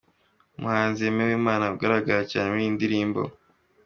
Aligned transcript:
Umuhanzi 0.57 0.99
Aime 1.03 1.21
Uwimana 1.25 1.71
ugaragara 1.73 2.21
cyane 2.31 2.47
muri 2.49 2.61
iyi 2.65 2.75
ndirimbo. 2.75 3.21